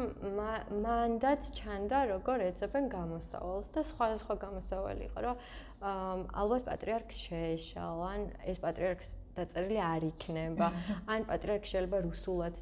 მანდაც 0.84 1.42
ჩანდა 1.56 2.00
როგორ 2.12 2.38
ეცებენ 2.52 2.84
გამოსავალს 2.92 3.68
და 3.72 3.82
სხვა 3.88 4.06
სხვა 4.20 4.36
გამოსავალი 4.46 5.04
იყო, 5.10 5.20
რომ 5.26 5.36
ალბათ 5.82 6.68
პატრიარქს 6.70 7.18
შეეშალან, 7.28 8.30
ეს 8.52 8.62
პატრიარქს 8.64 9.10
დაწერილი 9.36 9.80
არ 9.84 10.08
იქნება. 10.12 10.70
ან 11.14 11.28
პატრიარქი 11.30 11.72
შეიძლება 11.74 12.00
რუსულად 12.08 12.62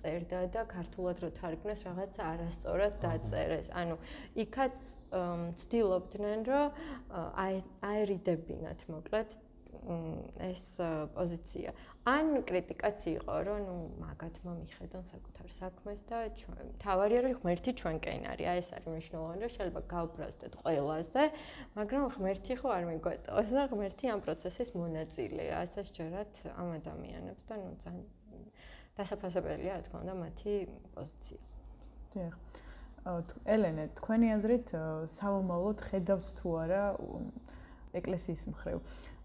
წერდა 0.00 0.40
და 0.54 0.64
ქართულად 0.66 1.20
რო 1.22 1.30
თარგმნეს 1.38 1.84
რაღაცა 1.86 2.22
არასწორად 2.32 2.96
დაწერეს. 3.04 3.68
ანუ 3.70 3.96
იქაც 4.44 4.76
ცდილობდნენ 5.62 6.42
რომ 6.46 6.74
აი 7.44 7.62
აერიდებინათ 7.86 8.84
მოკლედ 8.90 9.38
ეს 10.40 10.64
პოზიცია. 11.16 11.72
ან 12.04 12.44
კრიტიკაც 12.48 12.98
იყო, 13.16 13.34
რომ 13.48 13.58
ნუ 13.64 13.76
მაგათმა 14.00 14.52
მიხედონ 14.60 15.04
საკუთარ 15.08 15.46
საქმეს 15.56 16.00
და 16.08 16.18
ჩვენ 16.40 16.66
თავარია 16.84 17.20
რომ 17.24 17.32
ღმერთი 17.40 17.70
ჩვენკენ 17.80 18.22
არის. 18.32 18.46
აი 18.50 18.58
ეს 18.60 18.68
არის 18.76 18.88
მნიშვნელოვანი, 18.92 19.40
რომ 19.44 19.52
შეიძლება 19.56 19.82
გავბრაზდეთ 19.94 20.52
ყველაზე, 20.64 21.22
მაგრამ 21.76 22.02
ღმერთი 22.16 22.52
ხო 22.60 22.68
არ 22.76 22.84
მიგვეტყოს 22.90 23.48
და 23.56 23.62
ღმერთი 23.72 24.04
ამ 24.12 24.20
პროცესის 24.24 24.68
მონაწილეა. 24.80 25.54
ასე 25.64 25.80
შეერათ 25.92 26.32
ამ 26.60 26.68
ადამიანებს 26.80 27.42
და 27.48 27.54
ნუ 27.60 27.70
ძალიან 27.84 28.08
დასაფასებელია, 28.96 29.72
რა 29.76 29.82
თქმა 29.86 29.98
უნდა, 30.04 30.14
მათი 30.24 30.52
პოზიცია. 30.96 31.40
დიახ. 32.12 32.34
ელენე, 33.48 33.84
თქვენი 33.96 34.28
აზრით 34.36 34.68
სამომავლოდ 35.16 35.78
ხედავთ 35.88 36.26
თუ 36.36 36.48
არა 36.64 36.84
ეკლესიის 37.98 38.42
მხრივ 38.52 38.78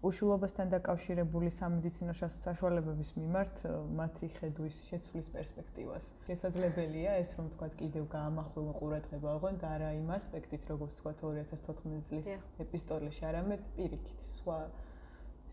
უშულობასთან 0.06 0.72
დაკავშირებული 0.74 1.50
სამედიცინო 1.56 2.14
საშუალებების 2.20 3.10
მიმართ 3.18 3.62
მათი 4.00 4.28
ხედვის 4.38 4.80
შეცვლის 4.88 5.30
პერსპექტივას. 5.36 6.08
შესაძლებელია 6.26 7.14
ეს 7.22 7.30
რომ 7.38 7.48
თქვა 7.54 7.68
კიდევ 7.80 8.04
გაამახვილო 8.16 8.72
ყურადღება 8.80 9.28
აღონ 9.36 9.60
და 9.62 9.70
არა 9.76 9.90
იმ 10.00 10.10
ასპექტით 10.18 10.68
როგორც 10.72 10.98
თქვა 11.00 11.12
2014 11.22 12.04
წლის 12.10 12.28
ეპისტოლეში, 12.66 13.22
არამედ 13.30 13.66
პირიქით 13.78 14.28
სხვა 14.36 14.58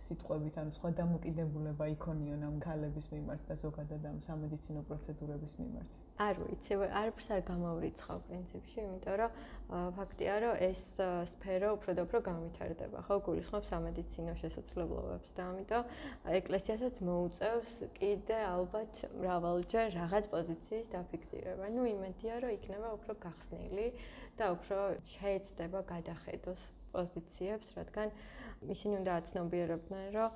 სიტყვებით 0.01 0.55
ან 0.61 0.71
სხვა 0.75 0.89
დამოკიდებულება 0.99 1.85
იქონიონ 1.93 2.41
ამ 2.47 2.55
ქალების 2.65 3.07
მიმართ 3.13 3.41
და 3.49 3.55
ზოგადად 3.63 4.07
ამ 4.09 4.17
სამედიცინო 4.27 4.81
პროცედურების 4.89 5.53
მიმართ. 5.59 5.91
არ 6.23 6.35
ვიცი, 6.39 6.73
არაფერს 6.99 7.29
არ 7.35 7.41
გამავრიცხავ 7.49 8.19
პრინციპში, 8.27 8.77
იმიტომ 8.83 9.15
რომ 9.21 9.31
ფაქტია, 9.97 10.33
რომ 10.43 10.53
ეს 10.69 10.83
სფერო 11.31 11.69
უფრო 11.77 11.91
და 11.97 12.01
უფრო 12.05 12.19
გამვითარდება, 12.29 12.99
ხო, 13.07 13.15
გულისხმობს 13.27 13.71
სამედიცინო 13.73 14.33
შესაძლებლობებს 14.41 15.29
და 15.37 15.41
ამიტომ 15.53 15.83
ეკლესიასაც 16.37 16.95
მოუწევს 17.09 17.73
კიდე 17.97 18.39
ალბათ 18.49 18.93
მრავალჯერ 19.17 19.87
რაღაც 19.97 20.29
პოზიციის 20.35 20.87
დაფიქსირება. 20.93 21.65
ნუ 21.73 21.83
იმედია, 21.95 22.33
რომ 22.45 22.51
იქნება 22.57 22.87
უფრო 22.97 23.13
გახსნილი 23.25 23.87
და 24.37 24.45
უფრო 24.53 24.79
შეეცდება 25.17 25.79
გადახედოს 25.93 26.61
პოზიციებს, 26.93 27.67
რადგან 27.77 28.13
ისინი 28.73 28.93
უნდა 29.01 29.11
აცნობიერებდნენ, 29.21 30.05
რომ 30.17 30.29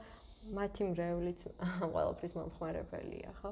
მათი 0.58 0.84
მრევლიც 0.94 1.40
ყველაფრის 1.94 2.34
მომხმარებელია, 2.38 3.32
ხო? 3.42 3.52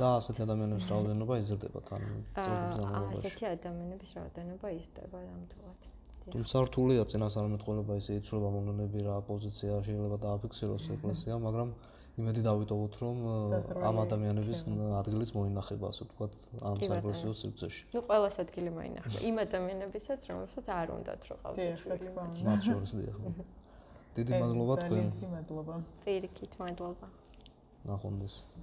და 0.00 0.08
ასეთი 0.16 0.44
ადამიანების 0.46 0.84
რაოდენობა 0.92 1.34
იზრდება 1.44 1.80
თან 1.90 2.02
წლების 2.36 2.76
განმავლობაში. 2.80 3.20
ასეთი 3.20 3.44
ადამიანების 3.50 4.10
რაოდენობა 4.18 4.66
იზრდება 4.80 5.18
ნამდვილად. 5.28 5.80
თუმცა 6.30 6.56
რთულია 6.68 7.02
წინასწარმეტყველება 7.10 7.92
ისე 8.00 8.16
იცვლება 8.20 8.48
მონონები 8.56 8.98
რა 9.08 9.16
პოზიცია 9.28 9.80
შეიძლება 9.86 10.16
დააფიქსიროს 10.24 10.84
ეკლესია, 10.96 11.38
მაგრამ 11.46 11.68
იმედი 12.20 12.42
დავიტოვოთ 12.44 12.94
რომ 13.00 13.16
ამ 13.88 13.96
ადამიანების 14.04 14.60
ადგილიც 15.00 15.30
მოინახება 15.36 15.90
ასე 15.92 16.06
ვთქვათ 16.06 16.32
ამ 16.70 16.76
საეკლესიო 16.84 17.32
სივრცეში. 17.40 17.82
ნუ 17.94 18.00
ყოველას 18.10 18.36
ადგილი 18.44 18.70
მოინახება. 18.76 19.18
იმ 19.30 19.36
ადამიანებისაც 19.46 20.20
რომელსაც 20.30 20.66
არ 20.76 20.88
უნდათ 20.96 21.22
რომ 21.30 21.38
ყავდეთ 21.44 21.82
შვილი 21.82 22.08
მათ 22.18 22.60
შორის 22.68 22.92
დიახ. 23.00 23.18
დიდი 24.16 24.32
მადლობა 24.42 24.74
თქვენ. 24.76 25.04
დიდი 25.14 25.28
მადლობა. 25.34 25.74
პირიქით 26.04 26.52
მადლობა. 26.60 27.06
ნახვამდის. 27.86 28.34